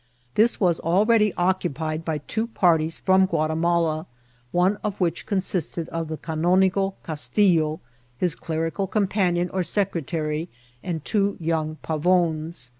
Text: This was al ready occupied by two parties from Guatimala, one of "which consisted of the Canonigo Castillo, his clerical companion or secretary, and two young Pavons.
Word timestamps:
This 0.33 0.59
was 0.59 0.81
al 0.83 1.05
ready 1.05 1.31
occupied 1.37 2.03
by 2.03 2.17
two 2.17 2.47
parties 2.47 2.97
from 2.97 3.27
Guatimala, 3.27 4.07
one 4.51 4.77
of 4.83 4.99
"which 4.99 5.27
consisted 5.27 5.87
of 5.89 6.07
the 6.07 6.17
Canonigo 6.17 6.95
Castillo, 7.03 7.79
his 8.17 8.33
clerical 8.33 8.87
companion 8.87 9.47
or 9.51 9.61
secretary, 9.61 10.49
and 10.81 11.05
two 11.05 11.37
young 11.39 11.77
Pavons. 11.83 12.69